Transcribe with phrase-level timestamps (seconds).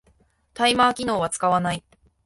[0.55, 1.83] タイマー機能は使わない